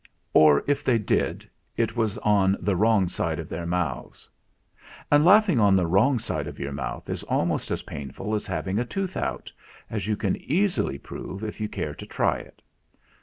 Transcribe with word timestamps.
Or 0.33 0.63
if 0.65 0.83
they 0.83 0.97
did, 0.97 1.47
it 1.77 1.95
was 1.95 2.17
on 2.17 2.57
the 2.59 2.75
wrong 2.75 3.07
side 3.07 3.37
of 3.37 3.47
their 3.47 3.67
mouths. 3.67 4.27
And 5.11 5.23
laughing 5.23 5.59
on 5.59 5.75
the 5.75 5.85
wrong 5.85 6.17
side 6.17 6.47
of 6.47 6.57
your 6.57 6.71
mouth 6.71 7.07
is 7.07 7.21
almost 7.25 7.69
as 7.69 7.83
painful 7.83 8.33
as 8.33 8.47
having 8.47 8.79
a 8.79 8.83
tooth 8.85 9.15
out, 9.15 9.51
as 9.91 10.07
you 10.07 10.15
can 10.17 10.37
easily 10.37 10.97
prove 10.97 11.43
if 11.43 11.61
you 11.61 11.69
care 11.69 11.93
to 11.93 12.05
try 12.07 12.39
it. 12.39 12.63